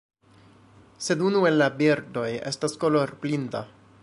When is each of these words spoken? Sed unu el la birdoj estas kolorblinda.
Sed 1.07 1.21
unu 1.29 1.43
el 1.51 1.61
la 1.65 1.69
birdoj 1.83 2.27
estas 2.53 2.79
kolorblinda. 2.87 3.67